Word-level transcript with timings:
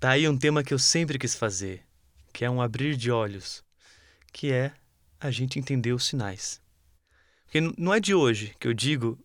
Tá 0.00 0.10
aí 0.10 0.28
um 0.28 0.36
tema 0.36 0.64
que 0.64 0.74
eu 0.74 0.78
sempre 0.80 1.16
quis 1.16 1.36
fazer, 1.36 1.84
que 2.32 2.44
é 2.44 2.50
um 2.50 2.60
abrir 2.60 2.96
de 2.96 3.12
olhos, 3.12 3.62
que 4.32 4.50
é 4.50 4.72
a 5.20 5.30
gente 5.30 5.60
entender 5.60 5.92
os 5.92 6.06
sinais. 6.06 6.60
Porque 7.52 7.74
não 7.76 7.92
é 7.92 8.00
de 8.00 8.14
hoje 8.14 8.56
que 8.58 8.66
eu 8.66 8.72
digo 8.72 9.18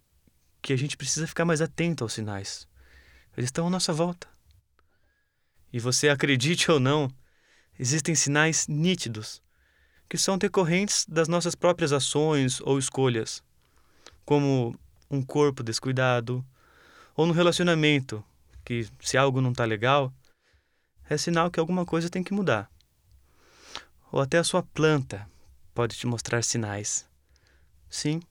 que 0.62 0.74
a 0.74 0.76
gente 0.76 0.98
precisa 0.98 1.26
ficar 1.26 1.46
mais 1.46 1.62
atento 1.62 2.04
aos 2.04 2.12
sinais. 2.12 2.68
Eles 3.38 3.48
estão 3.48 3.68
à 3.68 3.70
nossa 3.70 3.94
volta. 3.94 4.28
E 5.72 5.80
você 5.80 6.10
acredite 6.10 6.70
ou 6.70 6.78
não, 6.78 7.10
existem 7.80 8.16
sinais 8.16 8.68
nítidos 8.68 9.42
que 10.10 10.18
são 10.18 10.38
decorrentes 10.38 11.06
das 11.08 11.30
nossas 11.30 11.56
próprias 11.56 11.94
ações 11.94 12.60
ou 12.60 12.78
escolhas, 12.78 13.42
como 14.26 14.78
um 15.10 15.22
corpo 15.22 15.64
descuidado, 15.64 16.46
ou 17.16 17.26
no 17.26 17.32
relacionamento, 17.32 18.22
que 18.66 18.90
se 19.00 19.18
algo 19.18 19.40
não 19.40 19.52
está 19.52 19.64
legal, 19.64 20.14
é 21.10 21.16
sinal 21.16 21.50
que 21.50 21.62
alguma 21.62 21.86
coisa 21.86 22.10
tem 22.10 22.26
que 22.26 22.34
mudar. 22.34 22.70
Ou 24.12 24.20
até 24.20 24.38
a 24.38 24.44
sua 24.44 24.64
planta 24.64 25.26
pode 25.74 25.96
te 25.96 26.06
mostrar 26.06 26.44
sinais. 26.44 27.07
Sim, 27.90 28.22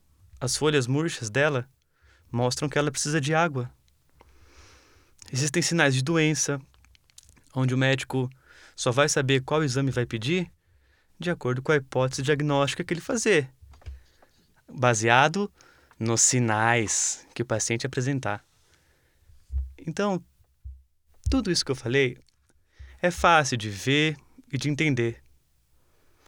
as 0.40 0.56
folhas 0.56 0.86
murchas 0.86 1.30
dela 1.30 1.68
mostram 2.30 2.68
que 2.68 2.78
ela 2.78 2.90
precisa 2.90 3.20
de 3.20 3.34
água. 3.34 3.70
Existem 5.32 5.62
sinais 5.62 5.94
de 5.94 6.02
doença, 6.02 6.60
onde 7.54 7.74
o 7.74 7.78
médico 7.78 8.30
só 8.74 8.92
vai 8.92 9.08
saber 9.08 9.42
qual 9.42 9.64
exame 9.64 9.90
vai 9.90 10.06
pedir 10.06 10.50
de 11.18 11.30
acordo 11.30 11.62
com 11.62 11.72
a 11.72 11.76
hipótese 11.76 12.22
diagnóstica 12.22 12.84
que 12.84 12.92
ele 12.92 13.00
fazer, 13.00 13.50
baseado 14.70 15.50
nos 15.98 16.20
sinais 16.20 17.26
que 17.34 17.42
o 17.42 17.46
paciente 17.46 17.86
apresentar. 17.86 18.44
Então, 19.78 20.22
tudo 21.30 21.50
isso 21.50 21.64
que 21.64 21.70
eu 21.70 21.76
falei 21.76 22.18
é 23.00 23.10
fácil 23.10 23.56
de 23.56 23.70
ver 23.70 24.16
e 24.52 24.58
de 24.58 24.68
entender. 24.68 25.22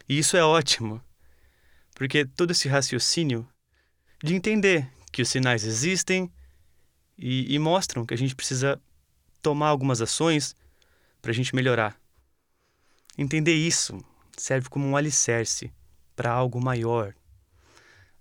E 0.08 0.18
isso 0.18 0.36
é 0.36 0.42
ótimo, 0.42 1.02
porque 1.98 2.24
todo 2.24 2.52
esse 2.52 2.68
raciocínio 2.68 3.44
de 4.22 4.32
entender 4.32 4.88
que 5.10 5.20
os 5.20 5.28
sinais 5.28 5.64
existem 5.64 6.30
e, 7.18 7.52
e 7.52 7.58
mostram 7.58 8.06
que 8.06 8.14
a 8.14 8.16
gente 8.16 8.36
precisa 8.36 8.80
tomar 9.42 9.66
algumas 9.66 10.00
ações 10.00 10.54
para 11.20 11.32
a 11.32 11.34
gente 11.34 11.56
melhorar. 11.56 12.00
Entender 13.18 13.54
isso 13.54 14.00
serve 14.36 14.68
como 14.68 14.86
um 14.86 14.96
alicerce 14.96 15.72
para 16.14 16.30
algo 16.30 16.62
maior, 16.62 17.12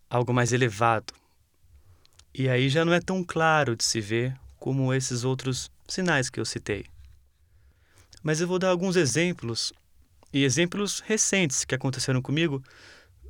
algo 0.09 0.33
mais 0.33 0.51
elevado. 0.51 1.13
E 2.33 2.49
aí 2.49 2.69
já 2.69 2.83
não 2.83 2.93
é 2.93 2.99
tão 2.99 3.23
claro 3.23 3.75
de 3.75 3.83
se 3.83 4.01
ver 4.01 4.35
como 4.57 4.91
esses 4.91 5.23
outros 5.23 5.69
sinais 5.87 6.31
que 6.31 6.39
eu 6.39 6.45
citei. 6.45 6.87
Mas 8.23 8.41
eu 8.41 8.47
vou 8.47 8.57
dar 8.57 8.69
alguns 8.69 8.95
exemplos 8.95 9.71
e 10.33 10.43
exemplos 10.43 10.99
recentes 10.99 11.63
que 11.63 11.75
aconteceram 11.75 12.23
comigo, 12.23 12.63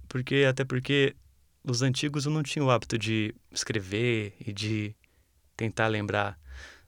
porque 0.07 0.45
até 0.47 0.63
porque 0.63 1.15
os 1.63 1.81
antigos 1.81 2.25
não 2.25 2.43
tinha 2.43 2.63
o 2.63 2.71
hábito 2.71 2.97
de 2.97 3.33
escrever 3.51 4.33
e 4.39 4.53
de 4.53 4.95
tentar 5.55 5.87
lembrar. 5.87 6.39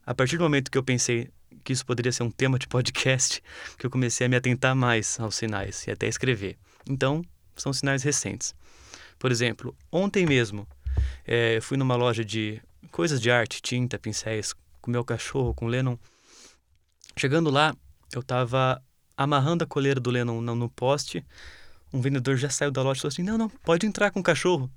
A 0.06 0.14
partir 0.14 0.38
do 0.38 0.44
momento 0.44 0.72
que 0.72 0.78
eu 0.78 0.84
pensei 0.84 1.30
que 1.64 1.74
isso 1.74 1.86
poderia 1.86 2.12
ser 2.12 2.24
um 2.24 2.32
tema 2.32 2.58
de 2.58 2.68
podcast, 2.68 3.44
que 3.78 3.86
eu 3.86 3.90
comecei 3.90 4.26
a 4.26 4.30
me 4.30 4.36
atentar 4.36 4.76
mais 4.76 5.20
aos 5.20 5.36
sinais 5.36 5.86
e 5.88 5.92
até 5.92 6.08
escrever. 6.08 6.58
Então, 6.90 7.24
são 7.56 7.74
sinais 7.74 8.04
recentes. 8.04 8.56
Por 9.18 9.32
exemplo, 9.32 9.76
ontem 9.92 10.26
mesmo, 10.26 10.68
é, 11.28 11.58
eu 11.58 11.62
fui 11.62 11.78
numa 11.78 11.96
loja 11.96 12.24
de 12.24 12.62
coisas 12.92 13.22
de 13.22 13.30
arte, 13.30 13.62
tinta, 13.62 14.00
pincéis, 14.00 14.54
com 14.82 14.90
meu 14.90 15.04
cachorro, 15.04 15.54
com 15.54 15.66
o 15.66 15.68
Lennon. 15.68 15.98
Chegando 17.18 17.50
lá, 17.50 17.76
eu 18.14 18.22
estava 18.22 18.82
amarrando 19.18 19.64
a 19.64 19.68
coleira 19.68 20.00
do 20.00 20.10
Lennon 20.10 20.40
no, 20.40 20.56
no 20.56 20.70
poste. 20.70 21.26
Um 21.92 22.02
vendedor 22.02 22.38
já 22.38 22.50
saiu 22.50 22.72
da 22.72 22.82
loja 22.82 23.00
e 23.00 23.02
falou 23.02 23.12
assim: 23.12 23.24
Não, 23.24 23.38
não, 23.38 23.50
pode 23.50 23.86
entrar 23.86 24.12
com 24.12 24.20
o 24.20 24.24
cachorro. 24.24 24.70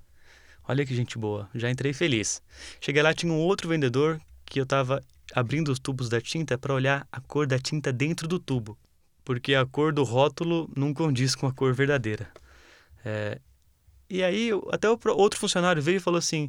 Olha 0.67 0.87
que 0.87 0.95
gente 0.95 1.19
boa, 1.19 1.49
já 1.55 1.71
entrei 1.71 1.93
feliz. 1.93 2.43
Cheguei 2.81 3.03
lá, 3.03 3.13
tinha 3.13 3.33
um 3.33 3.39
outro 3.39 3.69
vendedor 3.69 4.21
que 4.45 4.61
eu 4.61 4.65
estava 4.65 5.03
abrindo 5.35 5.73
os 5.73 5.79
tubos 5.79 6.09
da 6.09 6.21
tinta 6.21 6.57
para 6.57 6.75
olhar 6.75 7.07
a 7.11 7.21
cor 7.21 7.47
da 7.47 7.59
tinta 7.59 7.93
dentro 7.93 8.29
do 8.29 8.39
tubo, 8.39 8.79
porque 9.25 9.55
a 9.55 9.67
cor 9.67 9.93
do 9.93 10.05
rótulo 10.05 10.71
não 10.77 10.95
condiz 10.95 11.35
com 11.35 11.47
a 11.47 11.53
cor 11.53 11.75
verdadeira. 11.75 12.29
É... 13.05 13.41
E 14.09 14.23
aí, 14.23 14.51
até 14.71 14.89
o 14.89 14.99
outro 15.17 15.41
funcionário 15.41 15.83
veio 15.83 15.97
e 15.97 16.01
falou 16.01 16.19
assim: 16.19 16.49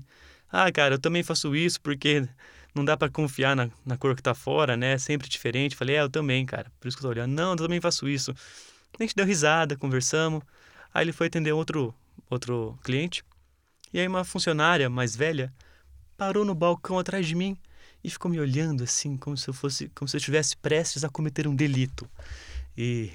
Ah, 0.51 0.72
cara, 0.72 0.95
eu 0.95 1.00
também 1.00 1.24
faço 1.24 1.56
isso 1.56 1.81
porque 1.81 2.28
não 2.75 2.84
dá 2.84 2.97
para 2.97 3.09
confiar 3.09 3.56
na, 3.56 3.69
na 3.85 3.97
cor 3.97 4.16
que 4.16 4.22
tá 4.22 4.34
fora, 4.34 4.75
né? 4.75 4.94
É 4.94 4.97
sempre 4.97 5.30
diferente. 5.30 5.75
Falei, 5.75 5.95
é, 5.95 6.01
eu 6.01 6.09
também, 6.09 6.45
cara. 6.45 6.72
Por 6.80 6.88
isso 6.88 6.97
que 6.97 7.03
eu 7.03 7.09
tô 7.09 7.12
olhando. 7.12 7.31
Não, 7.31 7.51
eu 7.51 7.57
também 7.57 7.80
faço 7.80 8.07
isso. 8.07 8.34
A 9.00 9.04
gente 9.04 9.16
deu 9.16 9.26
risada, 9.26 9.76
conversamos. 9.76 10.44
Aí 10.94 11.04
ele 11.04 11.12
foi 11.12 11.28
atender 11.28 11.52
outro, 11.52 11.94
outro 12.30 12.78
cliente. 12.84 13.24
E 13.92 14.00
aí 14.00 14.08
uma 14.08 14.24
funcionária 14.24 14.90
mais 14.90 15.16
velha 15.16 15.54
parou 16.18 16.46
no 16.46 16.56
balcão 16.56 17.00
atrás 17.00 17.26
de 17.28 17.36
mim 17.36 17.58
e 18.04 18.09
ficou 18.09 18.30
me 18.30 18.40
olhando 18.40 18.84
assim, 18.84 19.18
como 19.18 19.36
se 19.38 19.48
eu 19.50 19.54
fosse, 19.54 19.90
como 19.90 20.08
se 20.08 20.16
eu 20.16 20.20
estivesse 20.20 20.56
prestes 20.58 21.04
a 21.04 21.09
cometer 21.09 21.48
um 21.48 21.56
delito. 21.56 22.09
E 22.78 23.12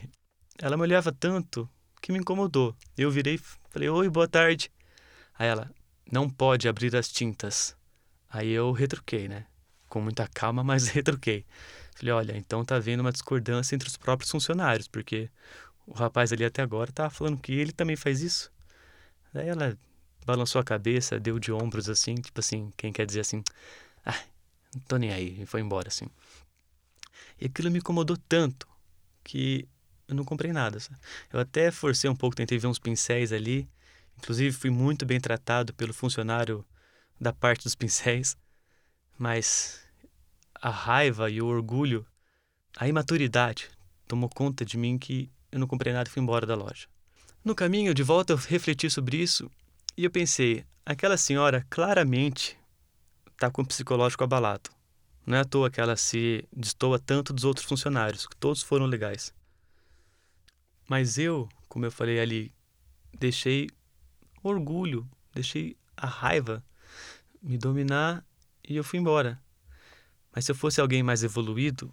ela 0.58 0.76
me 0.76 0.82
olhava 0.82 1.12
tanto 1.12 1.68
que 2.00 2.12
me 2.12 2.18
incomodou. 2.18 2.74
Eu 2.96 3.10
virei 3.10 3.34
e 3.34 3.40
falei: 3.70 3.88
"Oi, 3.88 4.08
boa 4.08 4.28
tarde". 4.28 4.70
Aí 5.38 5.48
ela: 5.48 5.70
"Não 6.10 6.28
pode 6.28 6.68
abrir 6.68 6.94
as 6.96 7.08
tintas". 7.08 7.76
Aí 8.30 8.50
eu 8.50 8.72
retruquei, 8.72 9.28
né? 9.28 9.46
Com 9.88 10.00
muita 10.00 10.28
calma, 10.28 10.62
mas 10.64 10.88
retruquei. 10.88 11.46
Falei, 11.94 12.12
olha, 12.14 12.36
então 12.36 12.64
tá 12.64 12.76
havendo 12.76 13.00
uma 13.00 13.10
discordância 13.10 13.74
entre 13.74 13.88
os 13.88 13.96
próprios 13.96 14.30
funcionários, 14.30 14.86
porque 14.86 15.28
o 15.88 15.94
rapaz 15.94 16.32
ali 16.32 16.44
até 16.44 16.62
agora 16.62 16.92
tava 16.92 17.10
falando 17.10 17.40
que 17.40 17.52
ele 17.52 17.72
também 17.72 17.96
faz 17.96 18.20
isso. 18.20 18.52
Daí 19.32 19.48
ela 19.48 19.76
balançou 20.24 20.60
a 20.60 20.64
cabeça, 20.64 21.18
deu 21.18 21.38
de 21.38 21.50
ombros 21.50 21.88
assim, 21.88 22.14
tipo 22.14 22.38
assim, 22.40 22.70
quem 22.76 22.92
quer 22.92 23.06
dizer 23.06 23.20
assim, 23.20 23.42
ah, 24.04 24.20
não 24.74 24.82
tô 24.82 24.96
nem 24.98 25.10
aí, 25.10 25.42
e 25.42 25.46
foi 25.46 25.60
embora 25.60 25.88
assim. 25.88 26.06
E 27.40 27.46
aquilo 27.46 27.70
me 27.70 27.78
incomodou 27.78 28.16
tanto 28.28 28.68
que 29.24 29.66
eu 30.06 30.14
não 30.14 30.24
comprei 30.24 30.52
nada. 30.52 30.78
Sabe? 30.78 30.98
Eu 31.32 31.40
até 31.40 31.70
forcei 31.70 32.08
um 32.10 32.16
pouco, 32.16 32.36
tentei 32.36 32.58
ver 32.58 32.66
uns 32.66 32.78
pincéis 32.78 33.32
ali. 33.32 33.68
Inclusive 34.18 34.54
fui 34.56 34.70
muito 34.70 35.06
bem 35.06 35.20
tratado 35.20 35.72
pelo 35.74 35.94
funcionário 35.94 36.64
da 37.20 37.32
parte 37.32 37.64
dos 37.64 37.74
pincéis, 37.74 38.36
mas 39.16 39.80
a 40.54 40.70
raiva 40.70 41.30
e 41.30 41.40
o 41.40 41.46
orgulho, 41.46 42.06
a 42.76 42.88
imaturidade 42.88 43.70
tomou 44.06 44.28
conta 44.28 44.64
de 44.64 44.76
mim 44.76 44.98
que 44.98 45.30
eu 45.50 45.58
não 45.58 45.66
comprei 45.66 45.92
nada 45.92 46.08
e 46.08 46.12
fui 46.12 46.22
embora 46.22 46.46
da 46.46 46.54
loja. 46.54 46.86
No 47.44 47.54
caminho 47.54 47.94
de 47.94 48.02
volta 48.02 48.32
eu 48.32 48.36
refleti 48.36 48.90
sobre 48.90 49.16
isso 49.16 49.50
e 49.96 50.04
eu 50.04 50.10
pensei, 50.10 50.64
aquela 50.84 51.16
senhora 51.16 51.66
claramente 51.70 52.56
está 53.32 53.50
com 53.50 53.62
o 53.62 53.66
psicológico 53.66 54.24
abalado. 54.24 54.70
Não 55.24 55.36
é 55.36 55.40
à 55.40 55.44
toa 55.44 55.70
que 55.70 55.80
ela 55.80 55.96
se 55.96 56.46
destoa 56.52 56.98
tanto 56.98 57.32
dos 57.32 57.44
outros 57.44 57.66
funcionários, 57.66 58.26
que 58.26 58.36
todos 58.36 58.62
foram 58.62 58.86
legais. 58.86 59.32
Mas 60.88 61.18
eu, 61.18 61.48
como 61.68 61.84
eu 61.84 61.92
falei 61.92 62.18
ali, 62.18 62.52
deixei 63.18 63.68
orgulho, 64.42 65.08
deixei 65.34 65.76
a 65.96 66.06
raiva 66.06 66.64
me 67.42 67.58
dominar 67.58 68.24
e 68.66 68.76
eu 68.76 68.84
fui 68.84 68.98
embora. 68.98 69.40
Mas 70.34 70.44
se 70.44 70.50
eu 70.50 70.56
fosse 70.56 70.80
alguém 70.80 71.02
mais 71.02 71.22
evoluído, 71.22 71.92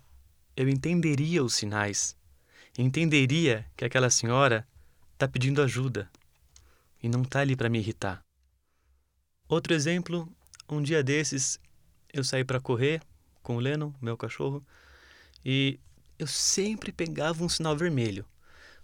eu 0.55 0.69
entenderia 0.69 1.43
os 1.43 1.55
sinais. 1.55 2.15
Entenderia 2.77 3.65
que 3.77 3.85
aquela 3.85 4.09
senhora 4.09 4.67
está 5.13 5.27
pedindo 5.29 5.61
ajuda 5.61 6.09
e 7.01 7.07
não 7.07 7.21
está 7.21 7.39
ali 7.39 7.55
para 7.55 7.69
me 7.69 7.79
irritar. 7.79 8.21
Outro 9.47 9.73
exemplo, 9.73 10.27
um 10.67 10.81
dia 10.81 11.01
desses 11.01 11.57
eu 12.11 12.23
saí 12.23 12.43
para 12.43 12.59
correr 12.59 13.01
com 13.41 13.55
o 13.55 13.59
Lennon, 13.59 13.93
meu 14.01 14.17
cachorro, 14.17 14.65
e 15.43 15.79
eu 16.19 16.27
sempre 16.27 16.91
pegava 16.91 17.43
um 17.43 17.49
sinal 17.49 17.77
vermelho. 17.77 18.25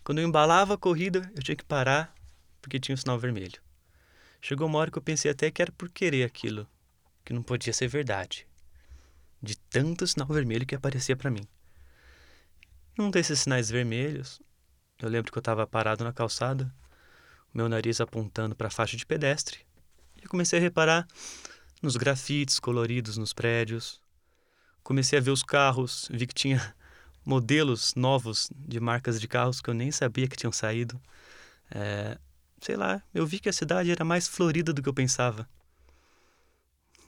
Quando 0.03 0.19
eu 0.19 0.27
embalava 0.27 0.75
a 0.75 0.77
corrida, 0.77 1.29
eu 1.35 1.43
tinha 1.43 1.55
que 1.55 1.65
parar 1.65 2.13
porque 2.61 2.79
tinha 2.79 2.93
um 2.93 2.97
sinal 2.97 3.19
vermelho. 3.19 3.61
Chegou 4.39 4.67
uma 4.67 4.79
hora 4.79 4.89
que 4.89 4.97
eu 4.97 5.01
pensei 5.01 5.29
até 5.29 5.51
que 5.51 5.61
era 5.61 5.71
por 5.71 5.89
querer 5.89 6.23
aquilo, 6.23 6.65
que 7.25 7.33
não 7.33 7.43
podia 7.43 7.73
ser 7.73 7.87
verdade. 7.87 8.47
De 9.41 9.57
tanto 9.57 10.07
sinal 10.07 10.27
vermelho 10.27 10.65
que 10.65 10.75
aparecia 10.75 11.15
para 11.17 11.31
mim. 11.31 11.45
Um 12.99 13.09
desses 13.09 13.39
sinais 13.39 13.69
vermelhos, 13.69 14.41
eu 14.99 15.07
lembro 15.07 15.31
que 15.31 15.37
eu 15.37 15.41
estava 15.41 15.65
parado 15.65 16.03
na 16.03 16.11
calçada, 16.11 16.73
meu 17.53 17.69
nariz 17.69 18.01
apontando 18.01 18.53
para 18.53 18.67
a 18.67 18.71
faixa 18.71 18.97
de 18.97 19.05
pedestre, 19.05 19.59
e 20.21 20.27
comecei 20.27 20.59
a 20.59 20.61
reparar 20.61 21.07
nos 21.81 21.95
grafites 21.95 22.59
coloridos 22.59 23.17
nos 23.17 23.33
prédios. 23.33 24.01
Comecei 24.83 25.17
a 25.17 25.21
ver 25.21 25.31
os 25.31 25.41
carros, 25.41 26.09
vi 26.11 26.27
que 26.27 26.33
tinha 26.33 26.75
modelos 27.25 27.95
novos 27.95 28.49
de 28.53 28.79
marcas 28.79 29.21
de 29.21 29.27
carros 29.27 29.61
que 29.61 29.69
eu 29.69 29.73
nem 29.73 29.91
sabia 29.91 30.27
que 30.27 30.35
tinham 30.35 30.51
saído. 30.51 31.01
É, 31.71 32.17
sei 32.59 32.75
lá, 32.75 33.01
eu 33.13 33.25
vi 33.25 33.39
que 33.39 33.49
a 33.49 33.53
cidade 33.53 33.89
era 33.89 34.03
mais 34.03 34.27
florida 34.27 34.73
do 34.73 34.83
que 34.83 34.89
eu 34.89 34.93
pensava. 34.93 35.49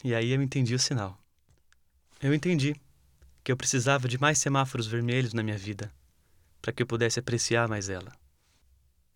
E 0.04 0.16
aí 0.16 0.32
eu 0.32 0.42
entendi 0.42 0.74
o 0.74 0.80
sinal. 0.80 1.20
Eu 2.22 2.34
entendi 2.34 2.76
que 3.44 3.52
eu 3.52 3.58
precisava 3.58 4.08
de 4.08 4.20
mais 4.20 4.38
semáforos 4.38 4.88
vermelhos 4.88 5.34
na 5.34 5.44
minha 5.44 5.58
vida 5.58 5.92
para 6.64 6.72
que 6.72 6.82
eu 6.82 6.88
pudesse 6.88 7.20
apreciar 7.20 7.68
mais 7.68 7.90
ela. 7.90 8.10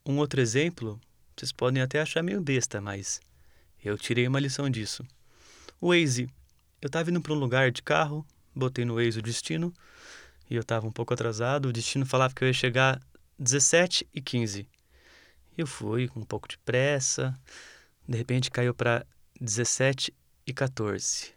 Um 0.05 0.17
outro 0.17 0.41
exemplo, 0.41 0.99
vocês 1.33 1.53
podem 1.53 1.81
até 1.81 2.01
achar 2.01 2.21
meio 2.21 2.41
besta, 2.41 2.81
mas 2.81 3.21
eu 3.81 3.97
tirei 3.97 4.27
uma 4.27 4.39
lição 4.39 4.69
disso. 4.69 5.01
O 5.79 5.89
Waze. 5.89 6.29
Eu 6.81 6.87
estava 6.87 7.09
indo 7.09 7.21
para 7.21 7.33
um 7.33 7.39
lugar 7.39 7.71
de 7.71 7.81
carro, 7.81 8.25
botei 8.53 8.83
no 8.83 8.95
Waze 8.95 9.17
o 9.17 9.21
destino 9.21 9.73
e 10.49 10.55
eu 10.55 10.61
estava 10.61 10.85
um 10.85 10.91
pouco 10.91 11.13
atrasado. 11.13 11.69
O 11.69 11.73
destino 11.73 12.05
falava 12.05 12.35
que 12.35 12.43
eu 12.43 12.47
ia 12.47 12.53
chegar 12.53 13.01
17 13.39 14.05
e 14.13 14.21
15. 14.21 14.67
Eu 15.57 15.65
fui 15.65 16.09
com 16.09 16.19
um 16.19 16.25
pouco 16.25 16.49
de 16.49 16.57
pressa, 16.59 17.33
de 18.07 18.17
repente 18.17 18.51
caiu 18.51 18.73
para 18.73 19.07
17 19.39 20.13
e 20.45 20.53
14. 20.53 21.36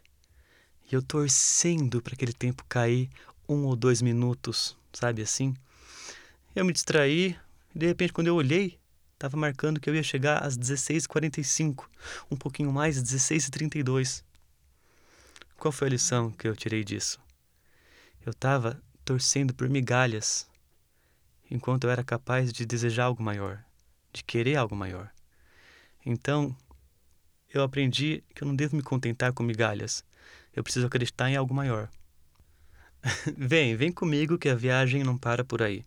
E 0.91 0.95
eu 0.95 1.01
torcendo 1.01 2.01
para 2.01 2.13
aquele 2.13 2.33
tempo 2.33 2.65
cair 2.67 3.09
um 3.47 3.65
ou 3.65 3.75
dois 3.75 4.01
minutos, 4.01 4.75
sabe 4.91 5.21
assim? 5.21 5.55
Eu 6.53 6.65
me 6.65 6.73
distraí, 6.73 7.37
e 7.73 7.79
de 7.79 7.85
repente, 7.87 8.11
quando 8.11 8.27
eu 8.27 8.35
olhei, 8.35 8.77
estava 9.13 9.37
marcando 9.37 9.79
que 9.79 9.89
eu 9.89 9.95
ia 9.95 10.03
chegar 10.03 10.39
às 10.39 10.57
16h45, 10.57 11.85
um 12.29 12.35
pouquinho 12.35 12.73
mais, 12.73 13.01
16h32. 13.01 14.23
Qual 15.57 15.71
foi 15.71 15.87
a 15.87 15.91
lição 15.91 16.29
que 16.31 16.47
eu 16.47 16.55
tirei 16.55 16.83
disso? 16.83 17.21
Eu 18.25 18.31
estava 18.31 18.81
torcendo 19.05 19.53
por 19.53 19.69
migalhas, 19.69 20.45
enquanto 21.49 21.85
eu 21.85 21.89
era 21.89 22.03
capaz 22.03 22.51
de 22.51 22.65
desejar 22.65 23.05
algo 23.05 23.23
maior, 23.23 23.63
de 24.11 24.23
querer 24.23 24.57
algo 24.57 24.75
maior. 24.75 25.09
Então, 26.05 26.53
eu 27.53 27.63
aprendi 27.63 28.23
que 28.35 28.43
eu 28.43 28.47
não 28.47 28.55
devo 28.55 28.75
me 28.75 28.81
contentar 28.81 29.31
com 29.31 29.43
migalhas. 29.43 30.03
Eu 30.53 30.63
preciso 30.63 30.87
acreditar 30.87 31.29
em 31.29 31.35
algo 31.35 31.53
maior. 31.53 31.89
vem, 33.37 33.75
vem 33.75 33.91
comigo 33.91 34.37
que 34.37 34.49
a 34.49 34.55
viagem 34.55 35.03
não 35.03 35.17
para 35.17 35.43
por 35.43 35.61
aí. 35.61 35.85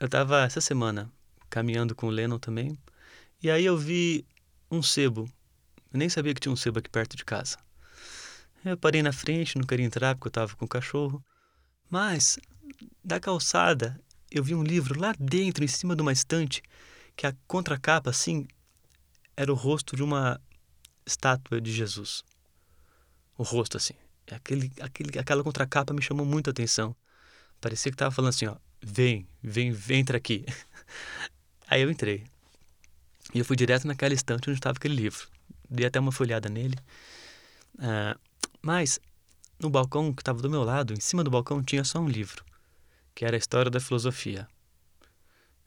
Eu 0.00 0.06
estava 0.06 0.42
essa 0.42 0.60
semana 0.60 1.10
caminhando 1.48 1.94
com 1.94 2.08
o 2.08 2.10
Lennon 2.10 2.38
também, 2.38 2.76
e 3.42 3.50
aí 3.50 3.64
eu 3.64 3.76
vi 3.76 4.26
um 4.70 4.82
sebo. 4.82 5.28
Eu 5.92 5.98
nem 5.98 6.08
sabia 6.08 6.34
que 6.34 6.40
tinha 6.40 6.52
um 6.52 6.56
sebo 6.56 6.78
aqui 6.80 6.90
perto 6.90 7.16
de 7.16 7.24
casa. 7.24 7.56
Eu 8.64 8.76
parei 8.76 9.02
na 9.02 9.12
frente, 9.12 9.56
não 9.58 9.66
queria 9.66 9.86
entrar 9.86 10.14
porque 10.14 10.26
eu 10.26 10.30
estava 10.30 10.56
com 10.56 10.64
o 10.64 10.68
cachorro. 10.68 11.22
Mas, 11.88 12.38
da 13.04 13.20
calçada, 13.20 14.00
eu 14.30 14.42
vi 14.42 14.54
um 14.54 14.64
livro 14.64 14.98
lá 14.98 15.14
dentro, 15.18 15.62
em 15.62 15.68
cima 15.68 15.94
de 15.94 16.02
uma 16.02 16.12
estante, 16.12 16.62
que 17.14 17.26
a 17.26 17.36
contracapa, 17.46 18.10
assim, 18.10 18.48
era 19.36 19.52
o 19.52 19.54
rosto 19.54 19.94
de 19.94 20.02
uma 20.02 20.40
estátua 21.06 21.60
de 21.60 21.70
Jesus. 21.70 22.24
O 23.36 23.42
rosto, 23.42 23.76
assim. 23.76 23.94
Aquele, 24.30 24.72
aquele, 24.80 25.18
aquela 25.18 25.42
contracapa 25.42 25.92
me 25.92 26.02
chamou 26.02 26.24
muito 26.24 26.48
a 26.48 26.52
atenção. 26.52 26.94
Parecia 27.60 27.90
que 27.90 27.94
estava 27.94 28.10
falando 28.10 28.30
assim, 28.30 28.46
ó, 28.46 28.56
vem, 28.82 29.26
vem, 29.42 29.72
vem, 29.72 30.00
entra 30.00 30.16
aqui. 30.16 30.44
Aí 31.68 31.82
eu 31.82 31.90
entrei. 31.90 32.24
E 33.34 33.38
eu 33.38 33.44
fui 33.44 33.56
direto 33.56 33.86
naquela 33.86 34.14
estante 34.14 34.48
onde 34.48 34.58
estava 34.58 34.76
aquele 34.76 34.94
livro. 34.94 35.28
Dei 35.68 35.86
até 35.86 35.98
uma 35.98 36.12
folhada 36.12 36.48
nele. 36.48 36.76
Uh, 37.76 38.18
mas, 38.62 39.00
no 39.58 39.68
balcão 39.68 40.12
que 40.12 40.22
estava 40.22 40.40
do 40.40 40.50
meu 40.50 40.62
lado, 40.62 40.94
em 40.94 41.00
cima 41.00 41.24
do 41.24 41.30
balcão, 41.30 41.62
tinha 41.62 41.84
só 41.84 41.98
um 41.98 42.08
livro, 42.08 42.44
que 43.14 43.24
era 43.24 43.36
a 43.36 43.38
História 43.38 43.70
da 43.70 43.80
Filosofia. 43.80 44.46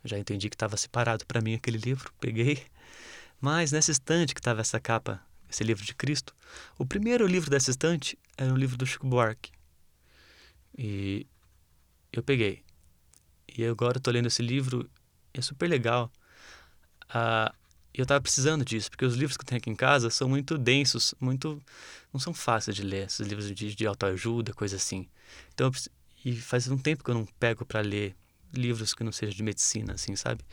Já 0.03 0.17
entendi 0.17 0.49
que 0.49 0.55
estava 0.55 0.77
separado 0.77 1.25
para 1.25 1.41
mim 1.41 1.55
aquele 1.55 1.77
livro, 1.77 2.11
peguei. 2.19 2.63
Mas 3.41 3.71
nessa 3.71 3.91
estante 3.91 4.33
que 4.33 4.39
estava 4.39 4.61
essa 4.61 4.79
capa, 4.79 5.21
esse 5.49 5.63
livro 5.63 5.85
de 5.85 5.93
Cristo, 5.93 6.35
o 6.77 6.85
primeiro 6.85 7.25
livro 7.25 7.49
dessa 7.49 7.71
estante 7.71 8.17
era 8.37 8.51
um 8.51 8.57
livro 8.57 8.77
do 8.77 8.85
Chico 8.85 9.07
Buarque. 9.07 9.51
E 10.77 11.25
eu 12.11 12.21
peguei. 12.21 12.63
E 13.57 13.65
agora 13.65 13.97
eu 13.97 14.01
tô 14.01 14.11
lendo 14.11 14.27
esse 14.27 14.41
livro, 14.41 14.89
é 15.33 15.41
super 15.41 15.67
legal. 15.69 16.11
Ah, 17.09 17.53
eu 17.93 18.03
estava 18.03 18.21
precisando 18.21 18.63
disso, 18.63 18.91
porque 18.91 19.05
os 19.05 19.15
livros 19.15 19.35
que 19.35 19.41
eu 19.41 19.47
tenho 19.47 19.57
aqui 19.57 19.69
em 19.69 19.75
casa 19.75 20.09
são 20.11 20.29
muito 20.29 20.57
densos, 20.57 21.15
muito 21.19 21.61
não 22.13 22.19
são 22.19 22.33
fáceis 22.33 22.75
de 22.75 22.83
ler, 22.83 23.07
esses 23.07 23.25
livros 23.25 23.51
de, 23.51 23.73
de 23.73 23.87
autoajuda, 23.87 24.53
coisa 24.53 24.75
assim. 24.75 25.07
Então, 25.53 25.71
e 26.23 26.35
faz 26.35 26.67
um 26.67 26.77
tempo 26.77 27.03
que 27.03 27.09
eu 27.09 27.15
não 27.15 27.25
pego 27.39 27.65
para 27.65 27.81
ler 27.81 28.15
livros 28.53 28.93
que 28.93 29.03
não 29.03 29.11
sejam 29.11 29.35
de 29.35 29.43
medicina, 29.43 29.93
assim, 29.93 30.15
sabe? 30.15 30.43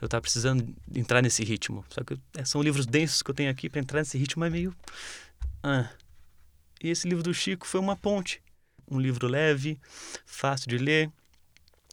Eu 0.00 0.06
estava 0.06 0.22
precisando 0.22 0.74
entrar 0.94 1.20
nesse 1.20 1.44
ritmo. 1.44 1.84
Só 1.90 2.02
que 2.02 2.18
é, 2.36 2.44
são 2.44 2.62
livros 2.62 2.86
densos 2.86 3.22
que 3.22 3.30
eu 3.30 3.34
tenho 3.34 3.50
aqui 3.50 3.68
para 3.68 3.80
entrar 3.80 3.98
nesse 3.98 4.16
ritmo 4.16 4.44
é 4.44 4.50
meio 4.50 4.74
ah. 5.62 5.90
E 6.82 6.88
esse 6.88 7.06
livro 7.06 7.22
do 7.22 7.34
Chico 7.34 7.66
foi 7.66 7.78
uma 7.78 7.94
ponte, 7.94 8.42
um 8.90 8.98
livro 8.98 9.28
leve, 9.28 9.78
fácil 10.24 10.70
de 10.70 10.78
ler, 10.78 11.12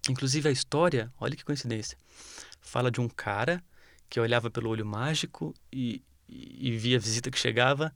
Inclusive 0.10 0.48
a 0.48 0.52
história, 0.52 1.12
olha 1.20 1.36
que 1.36 1.44
coincidência, 1.44 1.98
fala 2.62 2.90
de 2.90 3.02
um 3.02 3.10
cara 3.10 3.64
que 4.10 4.20
olhava 4.20 4.50
pelo 4.50 4.70
olho 4.70 4.86
mágico 4.86 5.54
e, 5.72 6.02
e, 6.28 6.70
e 6.70 6.78
via 6.78 6.98
a 6.98 7.00
visita 7.00 7.30
que 7.30 7.38
chegava. 7.38 7.94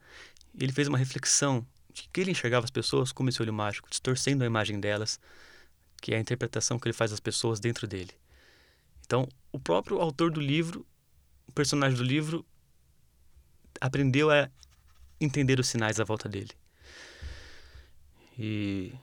Ele 0.59 0.73
fez 0.73 0.87
uma 0.87 0.97
reflexão 0.97 1.65
de 1.93 2.09
que 2.11 2.21
ele 2.21 2.31
enxergava 2.31 2.65
as 2.65 2.71
pessoas 2.71 3.11
como 3.11 3.29
esse 3.29 3.41
olho 3.41 3.53
mágico, 3.53 3.89
distorcendo 3.89 4.43
a 4.43 4.47
imagem 4.47 4.79
delas, 4.79 5.19
que 6.01 6.13
é 6.13 6.17
a 6.17 6.19
interpretação 6.19 6.77
que 6.77 6.87
ele 6.87 6.93
faz 6.93 7.11
das 7.11 7.19
pessoas 7.19 7.59
dentro 7.59 7.87
dele. 7.87 8.11
Então, 9.11 9.27
o 9.51 9.59
próprio 9.59 9.99
autor 9.99 10.31
do 10.31 10.39
livro, 10.39 10.87
o 11.45 11.51
personagem 11.51 11.97
do 11.97 12.03
livro, 12.03 12.45
aprendeu 13.81 14.31
a 14.31 14.49
entender 15.19 15.59
os 15.59 15.67
sinais 15.67 15.99
à 15.99 16.05
volta 16.05 16.29
dele. 16.29 16.51
E 18.39 18.93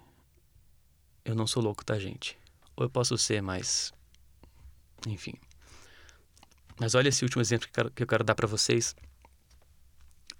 eu 1.27 1.35
não 1.35 1.47
sou 1.47 1.63
louco, 1.63 1.85
tá, 1.85 1.99
gente? 1.99 2.39
ou 2.75 2.85
eu 2.85 2.89
posso 2.89 3.19
ser 3.19 3.43
mais. 3.43 3.93
Enfim. 5.07 5.35
Mas 6.81 6.95
olha 6.95 7.09
esse 7.09 7.25
último 7.25 7.43
exemplo 7.43 7.67
que 7.67 7.71
eu 7.71 7.75
quero, 7.75 7.91
que 7.91 8.03
eu 8.05 8.07
quero 8.07 8.25
dar 8.25 8.35
para 8.35 8.47
vocês. 8.47 8.97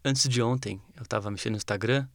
Antes 0.03 0.27
de 0.29 0.41
ontem, 0.41 0.81
eu 0.97 1.03
estava 1.03 1.31
mexendo 1.31 1.53
no 1.53 1.57
Instagram. 1.59 2.09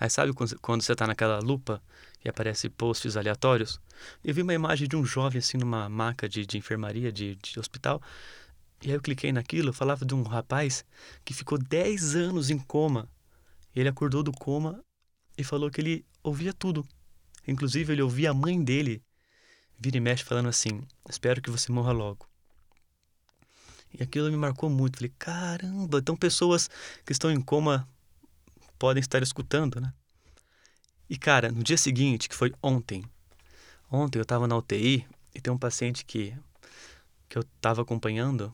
Aí 0.00 0.08
sabe 0.08 0.32
quando, 0.32 0.82
você 0.82 0.92
está 0.92 1.06
naquela 1.06 1.40
lupa 1.40 1.82
e 2.24 2.28
aparece 2.30 2.70
posts 2.70 3.18
aleatórios? 3.18 3.78
Eu 4.24 4.32
vi 4.32 4.40
uma 4.40 4.54
imagem 4.54 4.88
de 4.88 4.96
um 4.96 5.04
jovem 5.04 5.40
assim 5.40 5.58
numa 5.58 5.90
maca 5.90 6.26
de, 6.26 6.46
de 6.46 6.56
enfermaria, 6.56 7.12
de, 7.12 7.36
de 7.36 7.60
hospital. 7.60 8.00
E 8.82 8.88
aí 8.88 8.94
eu 8.94 9.02
cliquei 9.02 9.30
naquilo, 9.30 9.74
falava 9.74 10.06
de 10.06 10.14
um 10.14 10.22
rapaz 10.22 10.86
que 11.22 11.34
ficou 11.34 11.58
10 11.58 12.16
anos 12.16 12.48
em 12.48 12.58
coma. 12.58 13.06
Ele 13.76 13.90
acordou 13.90 14.22
do 14.22 14.32
coma 14.32 14.82
e 15.36 15.44
falou 15.44 15.70
que 15.70 15.82
ele 15.82 16.06
ouvia 16.22 16.54
tudo. 16.54 16.82
Inclusive, 17.46 17.92
ele 17.92 18.00
ouvia 18.00 18.30
a 18.30 18.34
mãe 18.34 18.62
dele 18.62 19.02
vira 19.78 19.98
e 19.98 20.00
mexe 20.00 20.24
falando 20.24 20.48
assim: 20.48 20.82
Espero 21.08 21.42
que 21.42 21.50
você 21.50 21.70
morra 21.70 21.92
logo. 21.92 22.26
E 23.92 24.02
aquilo 24.02 24.30
me 24.30 24.36
marcou 24.36 24.70
muito. 24.70 24.96
Falei: 24.96 25.12
caramba, 25.18 25.98
então 25.98 26.16
pessoas 26.16 26.70
que 27.04 27.12
estão 27.12 27.30
em 27.30 27.40
coma 27.40 27.86
podem 28.80 29.00
estar 29.02 29.22
escutando, 29.22 29.78
né? 29.78 29.92
E 31.08 31.18
cara, 31.18 31.52
no 31.52 31.62
dia 31.62 31.76
seguinte, 31.76 32.30
que 32.30 32.34
foi 32.34 32.50
ontem, 32.62 33.04
ontem 33.92 34.18
eu 34.18 34.22
estava 34.22 34.48
na 34.48 34.56
UTI 34.56 35.06
e 35.34 35.40
tem 35.40 35.52
um 35.52 35.58
paciente 35.58 36.02
que, 36.04 36.34
que 37.28 37.36
eu 37.36 37.42
estava 37.42 37.82
acompanhando 37.82 38.52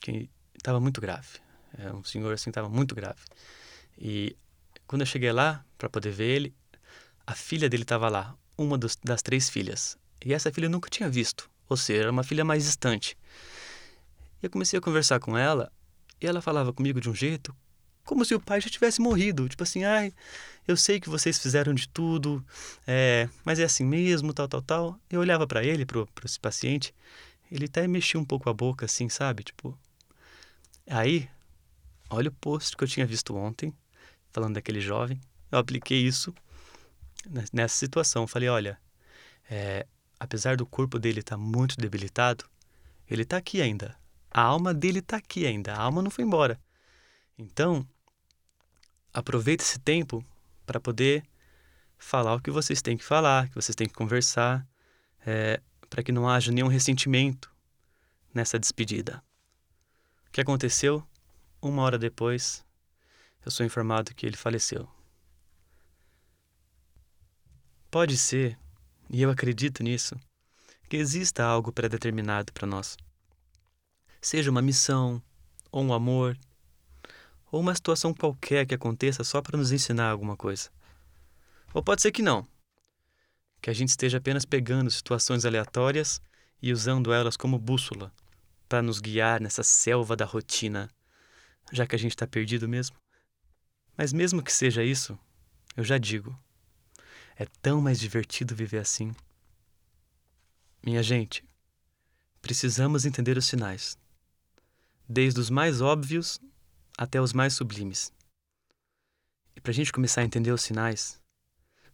que 0.00 0.28
estava 0.56 0.80
muito 0.80 1.00
grave. 1.00 1.38
É 1.78 1.92
um 1.92 2.02
senhor 2.02 2.34
assim, 2.34 2.50
estava 2.50 2.68
muito 2.68 2.96
grave. 2.96 3.20
E 3.96 4.36
quando 4.88 5.02
eu 5.02 5.06
cheguei 5.06 5.30
lá 5.30 5.64
para 5.78 5.88
poder 5.88 6.10
ver 6.10 6.34
ele, 6.36 6.54
a 7.24 7.34
filha 7.36 7.68
dele 7.68 7.84
estava 7.84 8.08
lá, 8.08 8.34
uma 8.58 8.76
dos, 8.76 8.96
das 8.96 9.22
três 9.22 9.48
filhas. 9.48 9.96
E 10.24 10.34
essa 10.34 10.50
filha 10.50 10.66
eu 10.66 10.70
nunca 10.70 10.90
tinha 10.90 11.08
visto, 11.08 11.48
ou 11.68 11.76
seja, 11.76 12.02
era 12.02 12.10
uma 12.10 12.24
filha 12.24 12.44
mais 12.44 12.64
distante. 12.64 13.16
E 14.42 14.46
eu 14.46 14.50
comecei 14.50 14.78
a 14.78 14.82
conversar 14.82 15.20
com 15.20 15.38
ela, 15.38 15.70
e 16.20 16.26
ela 16.26 16.42
falava 16.42 16.72
comigo 16.72 17.00
de 17.00 17.08
um 17.08 17.14
jeito 17.14 17.54
como 18.10 18.24
se 18.24 18.34
o 18.34 18.40
pai 18.40 18.60
já 18.60 18.68
tivesse 18.68 19.00
morrido. 19.00 19.48
Tipo 19.48 19.62
assim, 19.62 19.84
ai, 19.84 20.12
eu 20.66 20.76
sei 20.76 20.98
que 20.98 21.08
vocês 21.08 21.38
fizeram 21.38 21.72
de 21.72 21.88
tudo, 21.88 22.44
é, 22.84 23.28
mas 23.44 23.60
é 23.60 23.62
assim 23.62 23.84
mesmo, 23.84 24.34
tal, 24.34 24.48
tal, 24.48 24.60
tal. 24.60 25.00
Eu 25.08 25.20
olhava 25.20 25.46
para 25.46 25.62
ele, 25.64 25.86
pro 25.86 26.08
esse 26.24 26.40
paciente, 26.40 26.92
ele 27.52 27.66
até 27.66 27.86
mexia 27.86 28.18
um 28.18 28.24
pouco 28.24 28.50
a 28.50 28.52
boca, 28.52 28.84
assim, 28.84 29.08
sabe? 29.08 29.44
Tipo. 29.44 29.78
Aí, 30.88 31.30
olha 32.10 32.30
o 32.30 32.32
post 32.32 32.76
que 32.76 32.82
eu 32.82 32.88
tinha 32.88 33.06
visto 33.06 33.36
ontem, 33.36 33.72
falando 34.32 34.54
daquele 34.54 34.80
jovem. 34.80 35.20
Eu 35.52 35.60
apliquei 35.60 36.04
isso 36.04 36.34
nessa 37.52 37.76
situação. 37.76 38.26
Falei, 38.26 38.48
olha, 38.48 38.76
é, 39.48 39.86
apesar 40.18 40.56
do 40.56 40.66
corpo 40.66 40.98
dele 40.98 41.20
estar 41.20 41.36
tá 41.36 41.40
muito 41.40 41.76
debilitado, 41.76 42.44
ele 43.08 43.22
está 43.22 43.36
aqui 43.36 43.62
ainda. 43.62 43.96
A 44.32 44.42
alma 44.42 44.74
dele 44.74 44.98
está 44.98 45.18
aqui 45.18 45.46
ainda. 45.46 45.74
A 45.74 45.80
alma 45.80 46.02
não 46.02 46.10
foi 46.10 46.24
embora. 46.24 46.60
Então, 47.38 47.86
aproveita 49.12 49.62
esse 49.62 49.78
tempo 49.78 50.24
para 50.64 50.80
poder 50.80 51.24
falar 51.98 52.34
o 52.34 52.40
que 52.40 52.50
vocês 52.50 52.80
têm 52.80 52.96
que 52.96 53.04
falar, 53.04 53.48
que 53.48 53.54
vocês 53.54 53.74
têm 53.74 53.86
que 53.86 53.94
conversar, 53.94 54.66
é, 55.26 55.60
para 55.88 56.02
que 56.02 56.12
não 56.12 56.28
haja 56.28 56.52
nenhum 56.52 56.68
ressentimento 56.68 57.52
nessa 58.32 58.58
despedida. 58.58 59.22
O 60.28 60.30
que 60.30 60.40
aconteceu? 60.40 61.06
Uma 61.60 61.82
hora 61.82 61.98
depois, 61.98 62.64
eu 63.44 63.50
sou 63.50 63.66
informado 63.66 64.14
que 64.14 64.24
ele 64.24 64.36
faleceu. 64.36 64.88
Pode 67.90 68.16
ser, 68.16 68.56
e 69.10 69.20
eu 69.20 69.30
acredito 69.30 69.82
nisso, 69.82 70.14
que 70.88 70.96
exista 70.96 71.44
algo 71.44 71.72
pré-determinado 71.72 72.52
para 72.52 72.66
nós. 72.66 72.96
Seja 74.22 74.50
uma 74.50 74.62
missão, 74.62 75.22
ou 75.72 75.82
um 75.82 75.92
amor, 75.92 76.38
ou 77.50 77.60
uma 77.60 77.74
situação 77.74 78.14
qualquer 78.14 78.66
que 78.66 78.74
aconteça 78.74 79.24
só 79.24 79.42
para 79.42 79.58
nos 79.58 79.72
ensinar 79.72 80.10
alguma 80.10 80.36
coisa. 80.36 80.70
Ou 81.74 81.82
pode 81.82 82.02
ser 82.02 82.12
que 82.12 82.22
não. 82.22 82.46
Que 83.60 83.70
a 83.70 83.72
gente 83.72 83.90
esteja 83.90 84.18
apenas 84.18 84.44
pegando 84.44 84.90
situações 84.90 85.44
aleatórias 85.44 86.20
e 86.62 86.72
usando 86.72 87.12
elas 87.12 87.36
como 87.36 87.58
bússola 87.58 88.12
para 88.68 88.82
nos 88.82 89.00
guiar 89.00 89.40
nessa 89.40 89.62
selva 89.62 90.14
da 90.14 90.24
rotina, 90.24 90.88
já 91.72 91.86
que 91.86 91.96
a 91.96 91.98
gente 91.98 92.12
está 92.12 92.26
perdido 92.26 92.68
mesmo. 92.68 92.96
Mas 93.96 94.12
mesmo 94.12 94.42
que 94.42 94.52
seja 94.52 94.84
isso, 94.84 95.18
eu 95.76 95.84
já 95.84 95.98
digo, 95.98 96.38
é 97.36 97.46
tão 97.60 97.80
mais 97.80 97.98
divertido 97.98 98.54
viver 98.54 98.78
assim. 98.78 99.12
Minha 100.82 101.02
gente, 101.02 101.44
precisamos 102.40 103.04
entender 103.04 103.36
os 103.36 103.46
sinais, 103.46 103.98
desde 105.08 105.40
os 105.40 105.50
mais 105.50 105.80
óbvios 105.80 106.40
até 107.00 107.18
os 107.18 107.32
mais 107.32 107.54
sublimes. 107.54 108.12
E 109.56 109.60
para 109.62 109.70
a 109.70 109.74
gente 109.74 109.90
começar 109.90 110.20
a 110.20 110.24
entender 110.24 110.52
os 110.52 110.60
sinais, 110.60 111.18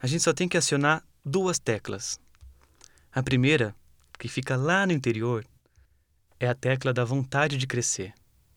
a 0.00 0.06
gente 0.08 0.24
só 0.24 0.32
tem 0.32 0.48
que 0.48 0.56
acionar 0.56 1.06
duas 1.24 1.60
teclas. 1.60 2.18
A 3.12 3.22
primeira, 3.22 3.72
que 4.18 4.26
fica 4.26 4.56
lá 4.56 4.84
no 4.84 4.92
interior, 4.92 5.46
é 6.40 6.48
a 6.48 6.56
tecla 6.56 6.92
da 6.92 7.04
vontade 7.04 7.56
de 7.56 7.68
crescer, 7.68 8.12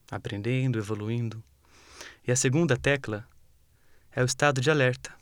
aprendendo, 0.10 0.79
evoluindo. 0.79 1.44
E 2.27 2.32
a 2.32 2.36
segunda 2.36 2.75
tecla 2.75 3.29
é 4.12 4.24
o 4.24 4.25
estado 4.25 4.60
de 4.60 4.72
alerta, 4.72 5.15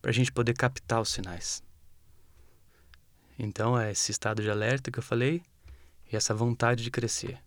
para 0.00 0.10
a 0.10 0.14
gente 0.14 0.32
poder 0.32 0.54
captar 0.54 1.02
os 1.02 1.10
sinais. 1.10 1.62
Então, 3.38 3.78
é 3.78 3.92
esse 3.92 4.12
estado 4.12 4.42
de 4.42 4.50
alerta 4.50 4.90
que 4.90 4.98
eu 4.98 5.02
falei 5.02 5.42
e 6.10 6.16
essa 6.16 6.34
vontade 6.34 6.82
de 6.82 6.90
crescer. 6.90 7.38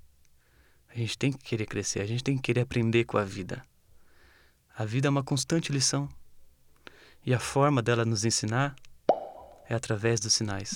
A 0.93 0.98
gente 0.98 1.17
tem 1.17 1.31
que 1.31 1.38
querer 1.38 1.65
crescer, 1.65 2.01
a 2.01 2.05
gente 2.05 2.24
tem 2.24 2.36
que 2.36 2.41
querer 2.41 2.62
aprender 2.62 3.05
com 3.05 3.17
a 3.17 3.24
vida. 3.24 3.63
A 4.77 4.83
vida 4.83 5.07
é 5.07 5.10
uma 5.10 5.24
constante 5.24 5.71
lição. 5.71 6.10
E 7.25 7.33
a 7.33 7.39
forma 7.39 7.81
dela 7.81 8.03
nos 8.03 8.25
ensinar 8.25 8.75
é 9.69 9.74
através 9.74 10.19
dos 10.19 10.33
sinais. 10.33 10.75